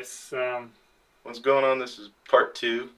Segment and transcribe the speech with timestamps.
[0.00, 0.32] guys.
[0.32, 0.70] Um,
[1.22, 1.78] What's going on?
[1.78, 2.88] This is part two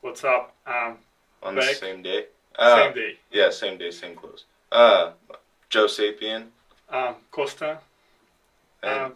[0.00, 0.54] what's up?
[0.66, 0.96] Um,
[1.42, 2.26] on the same day.
[2.58, 3.18] Uh, same day.
[3.30, 4.44] Yeah, same day, same clothes.
[4.72, 5.12] Uh,
[5.68, 6.46] Joe Sapien.
[6.88, 7.78] Um, Costa.
[8.82, 9.12] And, Um,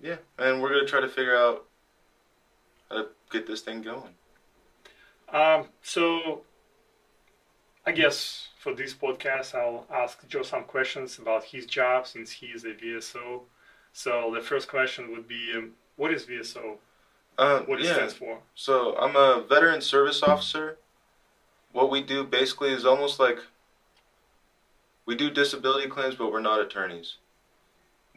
[0.00, 1.64] yeah, and we're gonna try to figure out
[2.90, 4.14] how to get this thing going.
[5.30, 6.42] um, so,
[7.86, 12.48] I guess for this podcast, I'll ask Joe some questions about his job since he
[12.48, 13.40] is a VSO.
[13.94, 16.76] So the first question would be, um, what is VSO?
[17.36, 17.94] Uh, What it yeah.
[17.94, 18.38] stands for?
[18.54, 20.76] So I'm a veteran service officer.
[21.72, 23.38] What we do basically is almost like
[25.06, 27.16] we do disability claims, but we're not attorneys.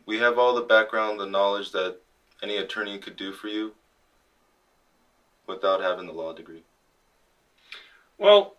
[0.06, 1.98] We have all the background, the knowledge that
[2.44, 3.74] any attorney could do for you
[5.48, 6.64] without having the law degree.
[8.18, 8.56] Well,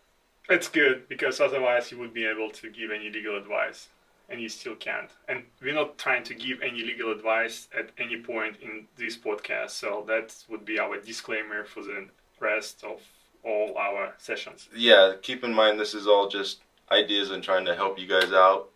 [0.48, 3.88] it's good because otherwise you wouldn't be able to give any legal advice,
[4.28, 5.10] and you still can't.
[5.28, 9.70] And we're not trying to give any legal advice at any point in this podcast,
[9.70, 12.08] so that would be our disclaimer for the
[12.40, 13.00] rest of
[13.44, 14.68] all our sessions.
[14.74, 18.32] Yeah, keep in mind this is all just ideas and trying to help you guys
[18.32, 18.68] out.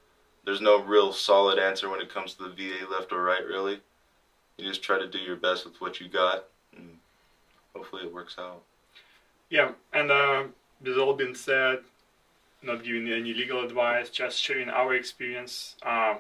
[0.45, 3.81] There's no real solid answer when it comes to the VA left or right, really.
[4.57, 6.45] You just try to do your best with what you got,
[6.77, 6.99] and
[7.75, 8.63] hopefully it works out.
[9.51, 10.45] Yeah, and uh,
[10.81, 11.81] this all been said,
[12.63, 15.77] not giving any legal advice, just sharing our experience.
[15.85, 16.19] Um,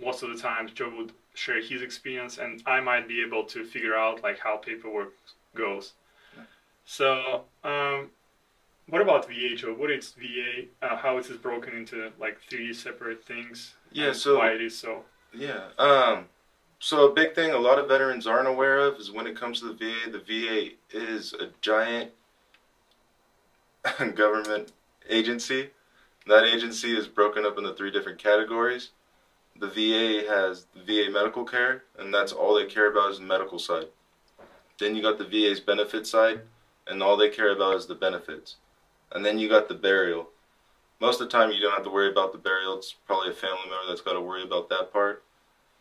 [0.00, 3.64] most of the times, Joe would share his experience, and I might be able to
[3.64, 5.12] figure out like how paperwork
[5.54, 5.92] goes.
[6.84, 8.10] So, um,
[8.88, 9.74] what about VA, Joe?
[9.74, 10.64] What is VA?
[10.80, 13.74] Uh, how it is broken into like three separate things?
[13.92, 15.04] Yeah, so why it is so?
[15.34, 15.68] Yeah.
[15.78, 16.24] Um,
[16.78, 19.60] so a big thing a lot of veterans aren't aware of is when it comes
[19.60, 22.12] to the VA, the VA is a giant
[24.14, 24.72] government
[25.08, 25.70] agency.
[26.26, 28.90] That agency is broken up into three different categories.
[29.58, 33.58] The VA has VA medical care, and that's all they care about is the medical
[33.58, 33.86] side.
[34.78, 36.42] Then you got the VA's benefit side,
[36.86, 38.56] and all they care about is the benefits.
[39.10, 40.28] And then you got the burial.
[41.00, 42.76] Most of the time, you don't have to worry about the burial.
[42.76, 45.24] It's probably a family member that's got to worry about that part.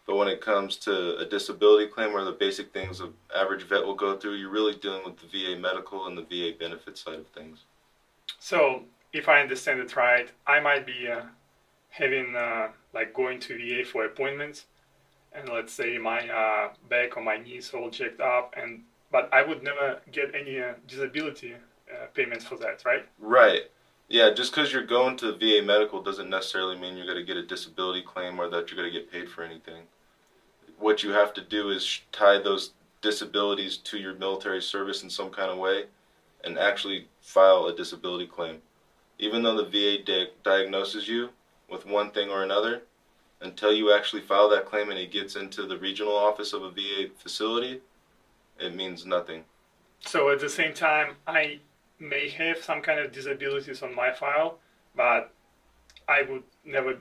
[0.07, 3.85] But when it comes to a disability claim or the basic things an average vet
[3.85, 7.15] will go through, you're really dealing with the VA medical and the VA benefit side
[7.15, 7.65] of things.
[8.39, 8.83] So,
[9.13, 11.23] if I understand it right, I might be uh,
[11.89, 14.65] having uh, like going to VA for appointments,
[15.33, 19.41] and let's say my uh, back or my knees all checked up, and but I
[19.41, 23.05] would never get any uh, disability uh, payments for that, right?
[23.19, 23.63] Right.
[24.09, 27.37] Yeah, just because you're going to VA medical doesn't necessarily mean you're going to get
[27.37, 29.83] a disability claim or that you're going to get paid for anything.
[30.79, 35.29] What you have to do is tie those disabilities to your military service in some
[35.29, 35.85] kind of way
[36.43, 38.61] and actually file a disability claim.
[39.19, 41.29] Even though the VA di- diagnoses you
[41.69, 42.83] with one thing or another,
[43.41, 46.71] until you actually file that claim and it gets into the regional office of a
[46.71, 47.81] VA facility,
[48.59, 49.43] it means nothing.
[49.99, 51.59] So at the same time, I
[51.99, 54.59] may have some kind of disabilities on my file,
[54.95, 55.31] but
[56.07, 56.97] I would never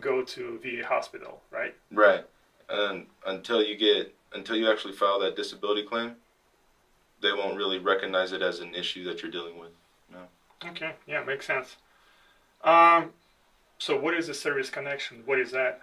[0.00, 1.74] go to VA hospital, right?
[1.90, 2.24] Right.
[2.68, 6.14] And until you get until you actually file that disability claim,
[7.20, 9.70] they won't really recognize it as an issue that you're dealing with.
[10.64, 11.76] Okay, yeah, makes sense.
[12.62, 13.10] Um,
[13.78, 15.22] so what is a service connection?
[15.24, 15.80] What is that?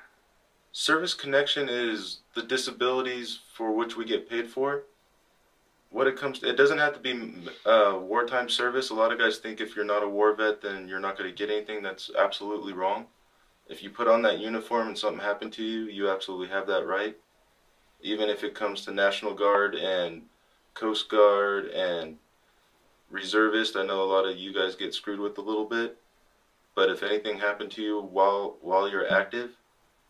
[0.72, 4.84] Service connection is the disabilities for which we get paid for.
[5.90, 7.34] What it comes to, it doesn't have to be
[7.66, 8.90] uh, wartime service.
[8.90, 11.30] A lot of guys think if you're not a war vet, then you're not going
[11.30, 11.82] to get anything.
[11.82, 13.08] That's absolutely wrong.
[13.68, 16.86] If you put on that uniform and something happened to you, you absolutely have that
[16.86, 17.18] right.
[18.02, 20.24] Even if it comes to National Guard and
[20.74, 22.18] Coast Guard and
[23.10, 25.98] reservist, I know a lot of you guys get screwed with a little bit.
[26.76, 29.52] But if anything happened to you while while you're active,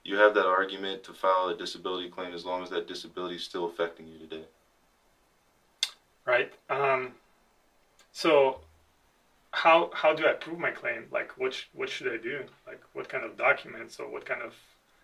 [0.03, 3.44] you have that argument to file a disability claim as long as that disability is
[3.44, 4.44] still affecting you today.
[6.25, 6.52] Right.
[6.69, 7.13] Um,
[8.12, 8.59] so
[9.52, 11.06] how how do I prove my claim?
[11.09, 12.41] Like what sh- what should I do?
[12.68, 14.53] Like what kind of documents or what kind of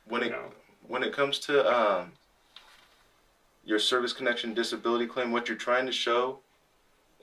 [0.06, 0.52] When it know?
[0.86, 2.12] when it comes to um,
[3.64, 6.40] your service connection disability claim, what you're trying to show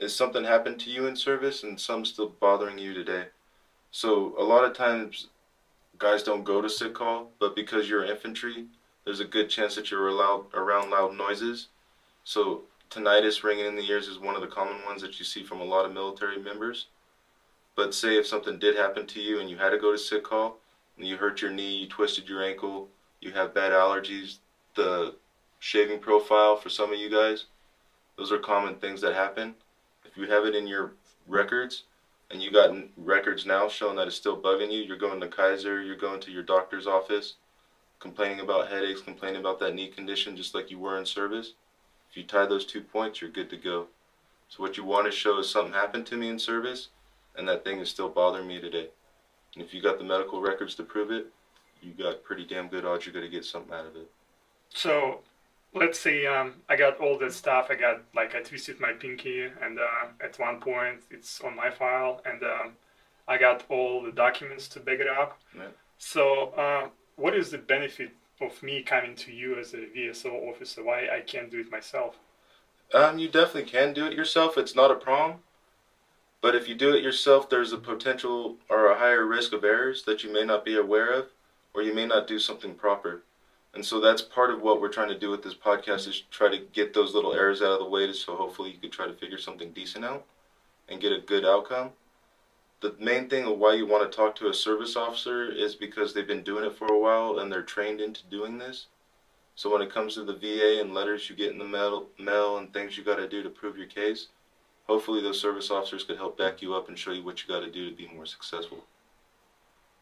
[0.01, 3.27] is something happened to you in service and some still bothering you today.
[3.91, 5.29] So a lot of times,
[5.99, 8.67] guys don't go to sick call, but because you're infantry,
[9.05, 11.69] there's a good chance that you're allowed around loud noises.
[12.25, 15.43] So tinnitus ringing in the ears is one of the common ones that you see
[15.43, 16.87] from a lot of military members.
[17.77, 20.25] But say if something did happen to you and you had to go to sick
[20.25, 20.59] call,
[20.97, 22.89] and you hurt your knee, you twisted your ankle,
[23.21, 24.39] you have bad allergies,
[24.77, 25.15] the
[25.59, 27.47] shaving profile for some of you guys,
[28.17, 29.55] those are common things that happen.
[30.11, 30.93] If you have it in your
[31.29, 31.85] records,
[32.31, 35.83] and you got records now showing that it's still bugging you, you're going to Kaiser,
[35.83, 37.35] you're going to your doctor's office,
[37.99, 41.55] complaining about headaches, complaining about that knee condition, just like you were in service.
[42.11, 43.87] If you tie those two points, you're good to go.
[44.49, 46.89] So what you want to show is something happened to me in service,
[47.37, 48.89] and that thing is still bothering me today.
[49.55, 51.27] And if you got the medical records to prove it,
[51.83, 54.11] you got pretty damn good odds you're going to get something out of it.
[54.71, 55.21] So,
[55.75, 57.69] let's say um, I got all that stuff.
[57.71, 61.71] I got like I twisted my pinky, and uh, at one point it's on my
[61.71, 62.73] file, and um,
[63.29, 65.39] I got all the documents to back it up.
[65.57, 65.69] Yeah.
[65.99, 70.83] So, uh, what is the benefit of me coming to you as a VSO officer?
[70.83, 72.17] Why I can't do it myself?
[72.93, 74.59] Um, you definitely can do it yourself.
[74.59, 75.39] It's not a problem.
[76.41, 80.05] But if you do it yourself, there's a potential or a higher risk of errors
[80.05, 81.27] that you may not be aware of,
[81.75, 83.23] or you may not do something proper.
[83.75, 86.51] And so that's part of what we're trying to do with this podcast is try
[86.51, 89.13] to get those little errors out of the way, so hopefully you could try to
[89.13, 90.27] figure something decent out
[90.89, 91.91] and get a good outcome.
[92.81, 96.13] The main thing of why you want to talk to a service officer is because
[96.13, 98.87] they've been doing it for a while and they're trained into doing this.
[99.55, 102.57] So when it comes to the VA and letters you get in the mail, mail
[102.57, 104.29] and things you got to do to prove your case,
[104.87, 107.61] hopefully those service officers could help back you up and show you what you got
[107.61, 108.85] to do to be more successful.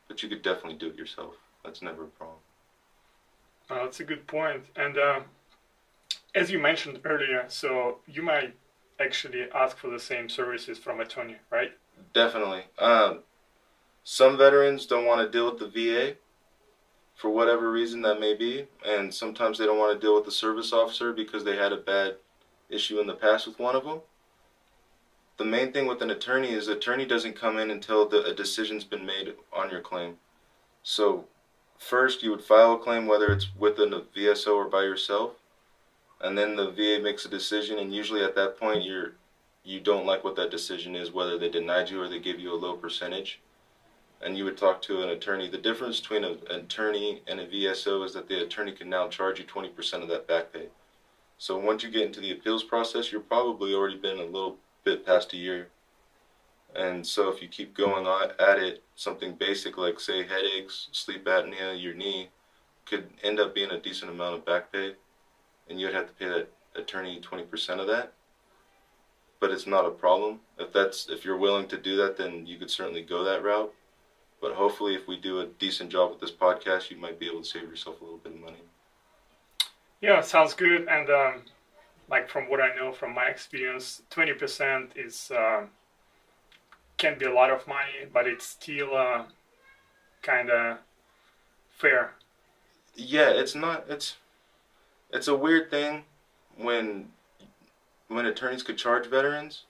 [0.07, 1.35] But you could definitely do it yourself.
[1.65, 2.39] That's never a problem.
[3.71, 4.65] Uh, that's a good point.
[4.77, 5.21] And uh,
[6.35, 8.55] as you mentioned earlier, so you might
[9.01, 11.73] actually ask for the same services from attorney, right?
[12.15, 12.63] Definitely.
[12.79, 13.21] Um,
[14.05, 16.17] some veterans don't want to deal with the VA
[17.15, 20.31] for whatever reason that may be, and sometimes they don't want to deal with the
[20.31, 22.17] service officer because they had a bad
[22.71, 24.01] issue in the past with one of them.
[25.37, 28.85] The main thing with an attorney is attorney doesn't come in until the, a decision's
[28.85, 30.15] been made on your claim.
[30.83, 31.27] So
[31.79, 35.33] first you would file a claim whether it's with a VSO or by yourself,
[36.21, 39.13] and then the VA makes a decision, and usually at that point you're
[39.65, 42.53] you don't like what that decision is, whether they denied you or they give you
[42.53, 43.41] a low percentage,
[44.23, 45.49] and you would talk to an attorney.
[45.49, 49.39] The difference between an attorney and a VSO is that the attorney can now charge
[49.39, 50.69] you 20% of that back pay.
[51.37, 55.05] So once you get into the appeals process, you're probably already been a little bit
[55.05, 55.69] past a year.
[56.75, 58.07] And so if you keep going
[58.39, 62.29] at it, something basic like say headaches, sleep apnea, your knee
[62.85, 64.95] could end up being a decent amount of back pay,
[65.69, 68.13] and you'd have to pay that attorney 20% of that.
[69.41, 70.41] But it's not a problem.
[70.59, 73.73] If that's if you're willing to do that, then you could certainly go that route.
[74.41, 77.43] But hopefully, if we do a decent job with this podcast, you might be able
[77.43, 78.63] to save yourself a little bit of money.
[80.01, 80.89] Yeah, sounds good.
[80.89, 81.43] And um,
[82.09, 85.67] like from what I know from my experience, 20% is uh,
[86.99, 89.25] can be a lot of money, but it's still uh,
[90.23, 90.79] kind of
[91.71, 92.15] fair.
[92.95, 93.87] Yeah, it's not.
[93.89, 94.17] It's
[95.11, 96.05] it's a weird thing
[96.57, 97.09] when
[98.09, 99.63] when attorneys could charge veterans,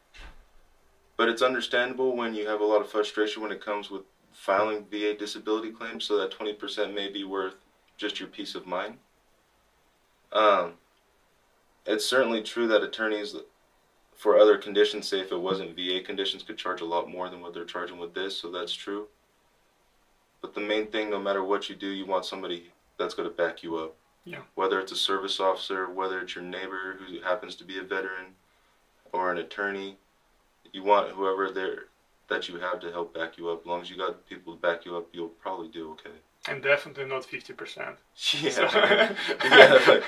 [1.17, 4.03] but it's understandable when you have a lot of frustration when it comes with
[4.33, 6.05] filing VA disability claims.
[6.05, 7.55] So that twenty percent may be worth
[7.99, 8.97] just your peace of mind.
[10.33, 10.75] Um,
[11.85, 13.35] it's certainly true that attorneys
[14.19, 17.41] for other conditions, say if it wasn't VA conditions, could charge a lot more than
[17.41, 19.06] what they're charging with this, so that's true.
[20.43, 23.35] But the main thing, no matter what you do, you want somebody that's going to
[23.35, 23.94] back you up.
[24.25, 24.41] Yeah.
[24.56, 28.35] Whether it's a service officer, whether it's your neighbor who happens to be a veteran,
[29.12, 29.97] or an attorney,
[30.73, 31.85] you want whoever there
[32.29, 33.61] that you have to help back you up.
[33.61, 36.17] As long as you got people to back you up, you'll probably do okay.
[36.49, 37.99] And definitely not fifty percent.
[38.43, 38.50] Yeah.
[38.50, 38.62] So.
[39.44, 40.01] yeah.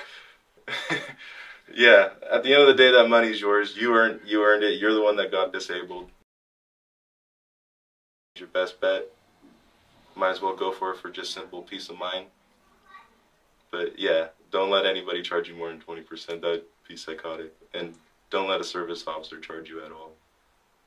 [1.74, 3.76] yeah, at the end of the day, that money's yours.
[3.76, 4.80] You earned you earned it.
[4.80, 6.08] You're the one that got disabled.
[8.36, 9.06] Your best bet.
[10.16, 12.26] Might as well go for it for just simple peace of mind.
[13.70, 16.42] But yeah, don't let anybody charge you more than twenty percent.
[16.42, 17.54] That'd be psychotic.
[17.74, 17.94] And
[18.30, 20.12] don't let a service officer charge you at all.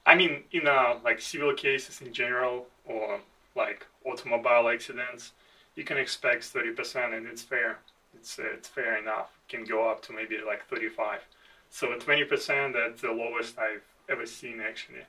[0.05, 3.19] I mean, in uh, like civil cases in general, or
[3.55, 5.31] like automobile accidents,
[5.75, 7.79] you can expect thirty percent, and it's fair
[8.15, 9.29] it's it's fair enough.
[9.49, 11.21] Can go up to maybe like 35.
[11.69, 15.05] So 20% that's the lowest I've ever seen actually.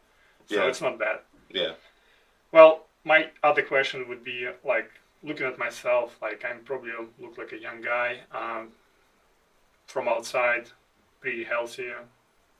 [0.46, 0.68] So yeah.
[0.68, 1.18] it's not bad.
[1.50, 1.72] Yeah.
[2.52, 4.90] Well, my other question would be like
[5.22, 8.68] looking at myself, like I'm probably look like a young guy um,
[9.86, 10.70] from outside,
[11.20, 11.88] pretty healthy,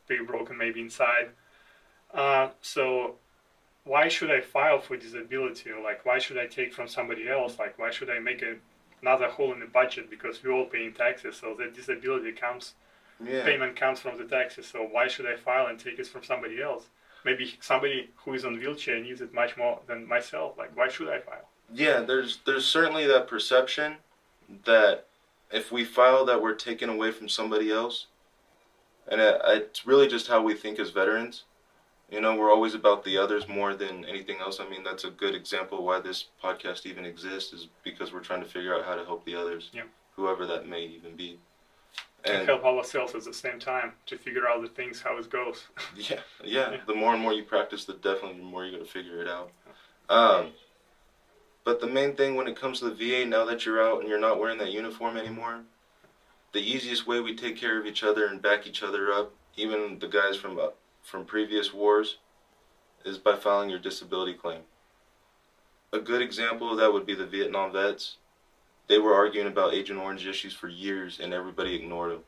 [0.06, 1.30] pretty broken maybe inside.
[2.12, 3.16] Uh, so
[3.84, 5.70] why should I file for disability?
[5.82, 7.58] Like why should I take from somebody else?
[7.58, 8.56] Like why should I make a
[9.04, 11.36] another hole in the budget because we're all paying taxes.
[11.36, 12.74] So the disability comes,
[13.22, 13.44] yeah.
[13.44, 14.66] payment comes from the taxes.
[14.66, 16.84] So why should I file and take it from somebody else?
[17.24, 20.56] Maybe somebody who is on wheelchair needs it much more than myself.
[20.56, 21.48] Like why should I file?
[21.72, 23.96] Yeah, there's there's certainly that perception
[24.64, 25.06] that
[25.52, 28.06] if we file that we're taken away from somebody else,
[29.08, 31.44] and it, it's really just how we think as veterans.
[32.10, 34.60] You know, we're always about the others more than anything else.
[34.60, 38.42] I mean, that's a good example why this podcast even exists is because we're trying
[38.42, 39.82] to figure out how to help the others, yeah.
[40.14, 41.38] whoever that may even be.
[42.24, 45.28] and and help ourselves at the same time to figure out the things how it
[45.30, 45.64] goes.
[45.96, 46.76] yeah, yeah, Yeah.
[46.86, 49.50] The more and more you practice, the definitely the more you're gonna figure it out.
[50.10, 50.52] Um,
[51.64, 54.08] but the main thing when it comes to the VA, now that you're out and
[54.08, 55.62] you're not wearing that uniform anymore,
[56.52, 59.98] the easiest way we take care of each other and back each other up, even
[59.98, 60.68] the guys from uh,
[61.04, 62.16] from previous wars,
[63.04, 64.62] is by filing your disability claim.
[65.92, 68.16] A good example of that would be the Vietnam vets.
[68.88, 72.20] They were arguing about Agent Orange issues for years, and everybody ignored them.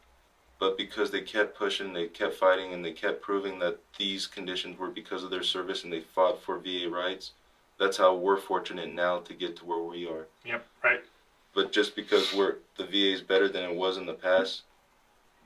[0.59, 4.79] But because they kept pushing, they kept fighting, and they kept proving that these conditions
[4.79, 7.33] were because of their service, and they fought for VA rights.
[7.79, 10.27] That's how we're fortunate now to get to where we are.
[10.45, 11.01] yep, right.
[11.55, 14.63] But just because we're the VA is better than it was in the past,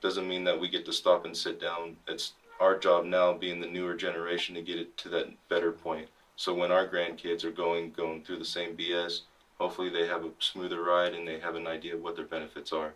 [0.01, 1.97] doesn't mean that we get to stop and sit down.
[2.09, 6.09] It's our job now, being the newer generation, to get it to that better point.
[6.37, 9.23] So when our grandkids are going going through the same BS,
[9.59, 12.73] hopefully they have a smoother ride and they have an idea of what their benefits
[12.73, 12.95] are.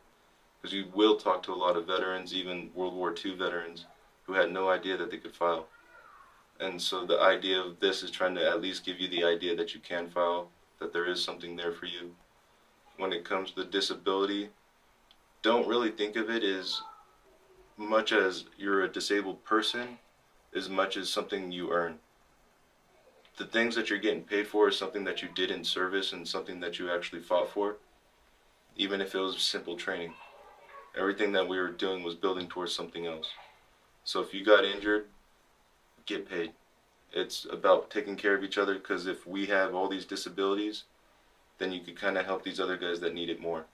[0.60, 3.86] Because you will talk to a lot of veterans, even World War II veterans,
[4.26, 5.66] who had no idea that they could file.
[6.60, 9.56] And so the idea of this is trying to at least give you the idea
[9.56, 12.14] that you can file, that there is something there for you.
[12.96, 14.50] When it comes to disability,
[15.42, 16.80] don't really think of it as
[17.76, 19.98] much as you're a disabled person,
[20.54, 21.98] as much as something you earn.
[23.36, 26.26] The things that you're getting paid for is something that you did in service and
[26.26, 27.76] something that you actually fought for,
[28.76, 30.14] even if it was simple training.
[30.96, 33.26] Everything that we were doing was building towards something else.
[34.04, 35.06] So if you got injured,
[36.06, 36.52] get paid.
[37.12, 40.84] It's about taking care of each other because if we have all these disabilities,
[41.58, 43.64] then you could kind of help these other guys that need it more.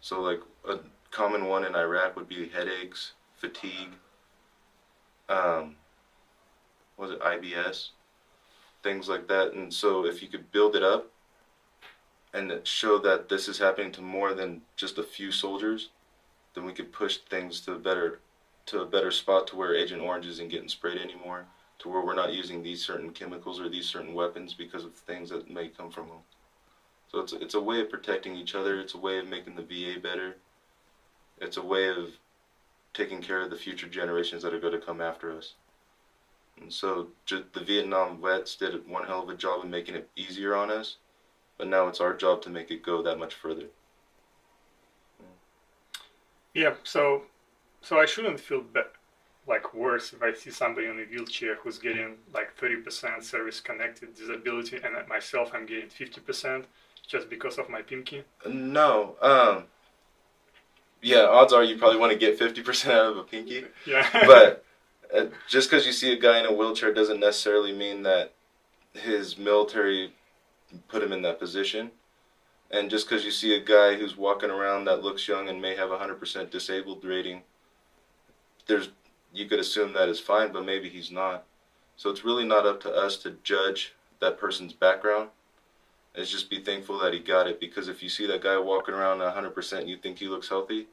[0.00, 0.78] So, like a
[1.12, 3.92] common one in Iraq would be headaches, fatigue,
[5.28, 5.76] um,
[6.96, 7.90] was it IBS,
[8.82, 9.52] things like that.
[9.52, 11.10] And so, if you could build it up
[12.34, 15.90] and show that this is happening to more than just a few soldiers,
[16.54, 18.20] then we could push things to a better
[18.64, 21.46] to a better spot to where Agent Orange isn't getting sprayed anymore,
[21.80, 25.30] to where we're not using these certain chemicals or these certain weapons because of things
[25.30, 26.18] that may come from them.
[27.10, 28.80] So it's it's a way of protecting each other.
[28.80, 30.36] It's a way of making the VA better.
[31.42, 32.12] It's a way of
[32.94, 35.54] taking care of the future generations that are going to come after us.
[36.60, 40.54] And so the Vietnam vets did one hell of a job of making it easier
[40.54, 40.96] on us,
[41.58, 43.66] but now it's our job to make it go that much further.
[46.54, 47.22] Yeah, so
[47.80, 48.80] so I shouldn't feel be-
[49.48, 54.14] like worse if I see somebody in a wheelchair who's getting like 30% service connected
[54.14, 56.64] disability and myself I'm getting 50%
[57.08, 58.22] just because of my pinky.
[58.46, 59.64] No, um,
[61.02, 63.64] yeah, odds are you probably want to get fifty percent out of a pinky.
[63.86, 64.08] Yeah.
[64.26, 64.64] but
[65.14, 68.32] uh, just because you see a guy in a wheelchair doesn't necessarily mean that
[68.94, 70.12] his military
[70.88, 71.90] put him in that position.
[72.70, 75.76] And just because you see a guy who's walking around that looks young and may
[75.76, 77.42] have a hundred percent disabled rating,
[78.66, 78.88] there's
[79.34, 81.44] you could assume that is fine, but maybe he's not.
[81.96, 85.30] So it's really not up to us to judge that person's background.
[86.14, 88.94] It's just be thankful that he got it because if you see that guy walking
[88.94, 90.86] around 100% and you think he looks healthy,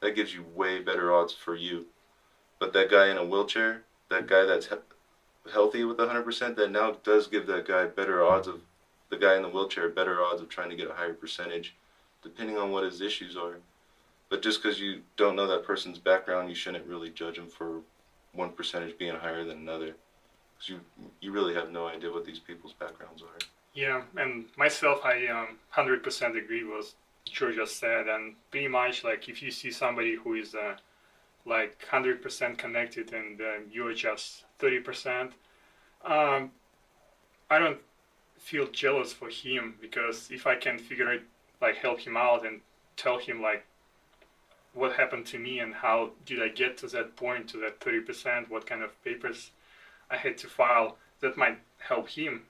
[0.00, 1.86] that gives you way better odds for you.
[2.60, 6.92] But that guy in a wheelchair, that guy that's he- healthy with 100%, that now
[7.02, 8.60] does give that guy better odds of
[9.08, 11.74] the guy in the wheelchair better odds of trying to get a higher percentage,
[12.22, 13.56] depending on what his issues are.
[14.28, 17.80] But just because you don't know that person's background, you shouldn't really judge them for
[18.32, 19.96] one percentage being higher than another,
[20.54, 20.80] because you
[21.20, 23.38] you really have no idea what these people's backgrounds are.
[23.74, 26.94] Yeah, and myself, I um, 100% agree with
[27.32, 30.74] just said, and pretty much like if you see somebody who is uh,
[31.46, 35.30] like 100% connected and uh, you're just 30%,
[36.04, 36.50] um,
[37.50, 37.78] I don't
[38.38, 41.22] feel jealous for him because if I can figure it,
[41.60, 42.60] like help him out and
[42.96, 43.64] tell him like
[44.74, 48.50] what happened to me and how did I get to that point to that 30%,
[48.50, 49.50] what kind of papers
[50.10, 52.42] I had to file, that might help him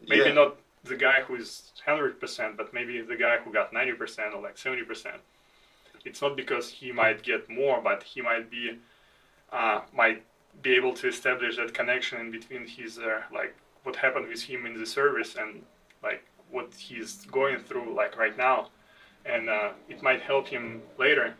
[0.00, 0.32] maybe Yeah.
[0.32, 4.56] not the guy who is 100% but maybe the guy who got 90% or like
[4.56, 5.20] 70%
[6.04, 8.78] it's not because he might get more but he might be
[9.52, 10.22] uh, might
[10.62, 14.66] be able to establish that connection in between his uh, like what happened with him
[14.66, 15.62] in the service and
[16.02, 18.68] like what he's going through like right now.
[19.24, 21.34] And uh, it might help him later.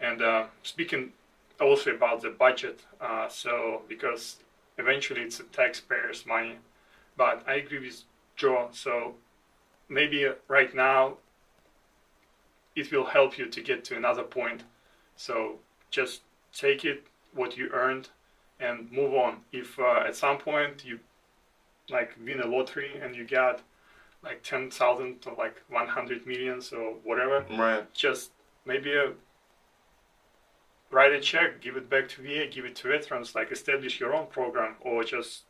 [0.00, 1.12] And uh, speaking
[1.60, 4.36] also about the budget uh, so because
[4.78, 6.56] eventually it's the taxpayers money
[7.18, 8.02] but I agree with
[8.36, 8.68] Joe.
[8.72, 9.14] So
[9.90, 11.18] maybe right now
[12.74, 14.62] it will help you to get to another point.
[15.16, 15.58] So
[15.90, 16.22] just
[16.54, 18.08] take it what you earned
[18.60, 19.38] and move on.
[19.52, 20.98] If uh, at some point you
[21.90, 23.60] like win a lottery and you got
[24.22, 27.92] like ten thousand or like one hundred millions or whatever, Right.
[27.94, 28.30] just
[28.64, 29.10] maybe uh,
[30.90, 34.14] write a check, give it back to VA, give it to veterans, like establish your
[34.14, 35.42] own program, or just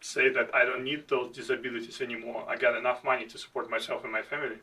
[0.00, 2.44] say that I don't need those disabilities anymore.
[2.48, 4.58] I got enough money to support myself and my family.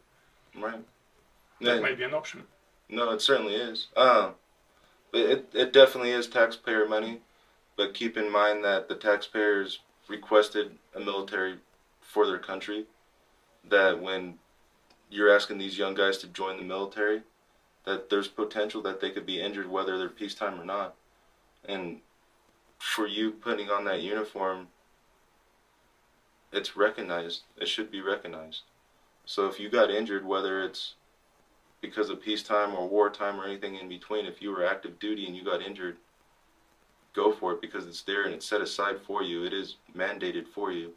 [0.56, 0.84] Right.
[1.62, 1.80] That Yeah.
[1.80, 2.48] might be an option.
[2.90, 3.88] No, it certainly is.
[3.96, 4.32] Uh,
[5.12, 7.22] but it it definitely is taxpayer money.
[7.76, 11.60] But keep in mind that the taxpayers requested a military
[12.02, 12.88] for their country.
[13.64, 14.40] That when
[15.10, 17.24] you're asking these young guys to join the military,
[17.84, 20.96] that there's potential that they could be injured whether they're peacetime or not.
[21.66, 22.02] And
[22.80, 24.70] for you putting on that uniform,
[26.52, 27.44] it's recognized.
[27.60, 28.62] It should be recognized.
[29.26, 30.96] So if you got injured, whether it's
[31.82, 35.36] because of peacetime or wartime or anything in between, if you were active duty and
[35.36, 35.98] you got injured,
[37.14, 39.44] go for it because it's there and it's set aside for you.
[39.44, 40.94] It is mandated for you.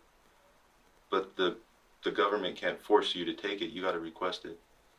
[1.11, 1.57] But the
[2.02, 3.71] the government can't force you to take it.
[3.71, 4.59] You got to request it.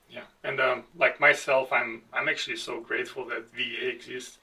[0.10, 4.40] Yeah, and um, like myself, I'm I'm actually so grateful that VA exists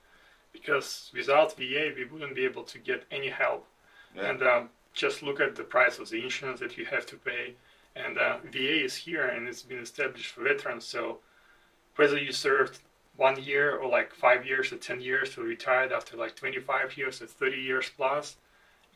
[0.52, 3.66] because without VA, we wouldn't be able to get any help.
[4.16, 4.30] Yeah.
[4.30, 7.54] And um, just look at the price of the insurance that you have to pay.
[7.94, 10.84] And uh, VA is here and it's been established for veterans.
[10.84, 11.18] So
[11.96, 12.80] whether you served
[13.16, 17.22] one year or like five years or 10 years or retired after like 25 years
[17.22, 18.36] or 30 years plus,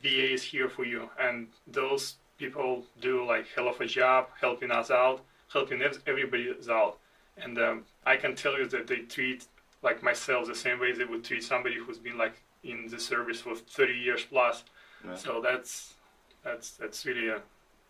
[0.03, 1.09] VA is here for you.
[1.21, 5.21] And those people do like hell of a job helping us out,
[5.53, 6.99] helping ev- everybody out.
[7.37, 9.47] And um, I can tell you that they treat
[9.83, 13.41] like myself the same way they would treat somebody who's been like in the service
[13.41, 14.65] for 30 years plus.
[15.05, 15.15] Yeah.
[15.15, 15.95] So that's
[16.45, 17.41] that's that's really a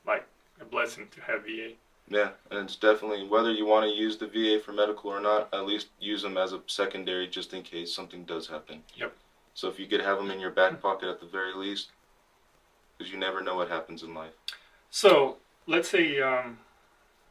[0.07, 0.27] like
[0.61, 1.73] a blessing to have VA.
[2.09, 5.49] Yeah, and it's definitely whether you want to use the VA for medical or not,
[5.55, 8.83] at least use them as a secondary just in case something does happen.
[8.97, 9.15] Yep.
[9.55, 11.91] So if you could have them in your back pocket at the very least,
[12.99, 14.33] because you never know what happens in life.
[14.91, 16.59] So let's say um,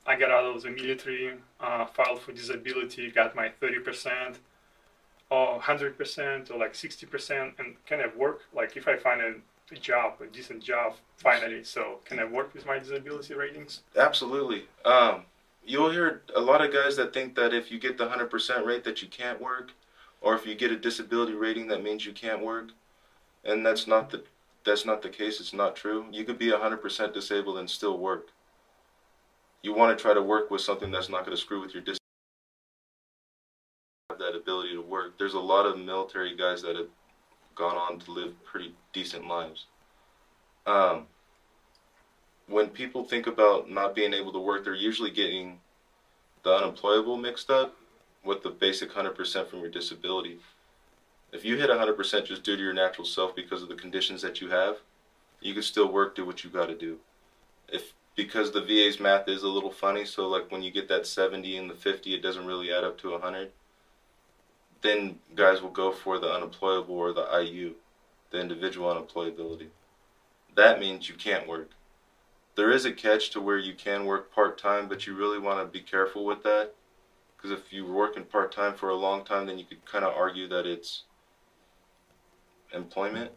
[0.06, 4.38] I got out of the military, uh, filed for disability, got my 30%
[5.30, 8.42] or 100% or like 60% and can I work?
[8.54, 9.36] Like if I find a,
[9.72, 13.82] a job, a decent job finally, so can I work with my disability ratings?
[13.96, 14.66] Absolutely.
[14.86, 15.24] Um,
[15.66, 18.84] you'll hear a lot of guys that think that if you get the 100% rate
[18.84, 19.72] that you can't work,
[20.22, 22.70] or if you get a disability rating that means you can't work,
[23.44, 24.24] and that's not the
[24.64, 25.40] that's not the case.
[25.40, 26.06] It's not true.
[26.12, 28.28] You could be 100% disabled and still work.
[29.64, 31.82] You want to try to work with something that's not going to screw with your
[31.82, 31.98] dis
[34.12, 35.18] have that ability to work.
[35.18, 36.88] There's a lot of military guys that have
[37.56, 39.66] gone on to live pretty decent lives.
[40.66, 41.08] Um,
[42.48, 45.60] when people think about not being able to work, they're usually getting
[46.44, 47.76] the unemployable mixed up
[48.24, 50.40] with the basic 100% from your disability.
[51.32, 54.42] If you hit 100% just due to your natural self because of the conditions that
[54.42, 54.78] you have,
[55.40, 57.00] you can still work, do what you got to do.
[57.68, 61.08] If because the VA's math is a little funny, so like when you get that
[61.08, 63.52] 70 and the 50, it doesn't really add up to 100.
[64.82, 67.76] Then guys will go for the unemployable or the IU,
[68.32, 69.68] the individual unemployability.
[70.56, 71.72] That means you can't work
[72.56, 75.60] there is a catch to where you can work part time, but you really want
[75.60, 76.74] to be careful with that.
[77.36, 80.14] Because if you're working part time for a long time, then you could kind of
[80.16, 81.04] argue that it's
[82.74, 83.32] employment,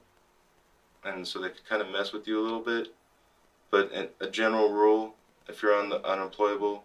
[1.05, 2.95] and so they could kind of mess with you a little bit.
[3.71, 5.15] But a general rule,
[5.49, 6.85] if you're on the unemployable,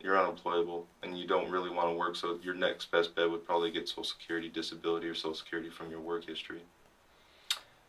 [0.00, 2.16] you're unemployable, and you don't really want to work.
[2.16, 5.90] So your next best bet would probably get Social Security disability or Social Security from
[5.90, 6.60] your work history.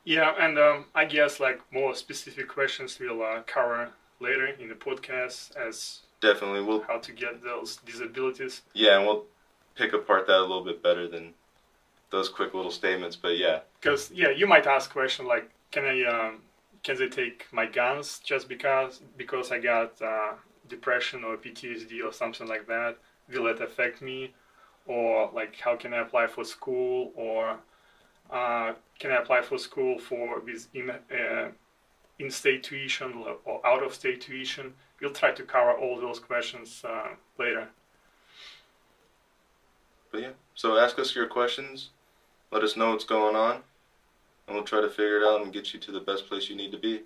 [0.06, 4.76] Yeah, and um, I guess like more specific questions we'll uh, cover later in the
[4.76, 8.62] podcast as Definitely, we'll how to get those disabilities.
[8.74, 9.26] yeah, and we'll
[9.76, 11.34] pick apart that a little bit better than
[12.12, 13.16] those quick little statements.
[13.16, 16.40] But yeah, Because yeah, you might ask question like, can I um,
[16.84, 20.34] can they take my guns just because because I got uh,
[20.70, 22.98] depression or PTSD or something like that?
[23.32, 24.34] Will it affect me?
[24.88, 27.12] Or like, how can I apply for school?
[27.16, 27.58] Or
[28.32, 31.50] uh, can I apply for school for with in uh,
[32.20, 34.74] in-state tuition or out-of-state tuition?
[35.02, 37.68] We'll try to cover all those questions uh, later.
[40.12, 40.32] but yeah.
[40.56, 41.90] So ask us your questions.
[42.52, 43.62] Let us know what's going on,
[44.48, 46.56] and we'll try to figure it out and get you to the best place you
[46.56, 47.04] need to be.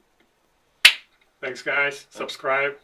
[1.42, 2.08] Thanks, guys.
[2.10, 2.78] Subscribe.